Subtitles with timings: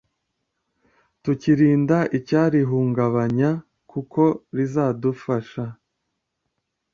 [1.23, 3.51] tukirinda icyarihungabanya
[3.91, 4.21] kuko
[4.55, 5.63] rizadufasha